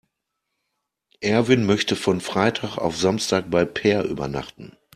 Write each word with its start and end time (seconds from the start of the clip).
Erwin 1.19 1.63
möchte 1.63 1.95
von 1.95 2.21
Freitag 2.21 2.79
auf 2.79 2.97
Samstag 2.97 3.51
bei 3.51 3.65
Peer 3.65 4.01
übernachten. 4.03 4.75